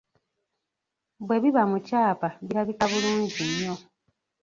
[1.25, 3.73] Bwe biba mu kyapa birabika bulungi nnyo.